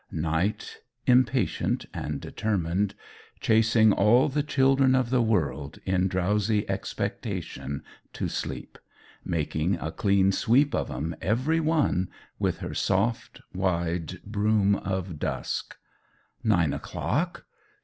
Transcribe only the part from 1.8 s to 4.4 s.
and determined, chasing all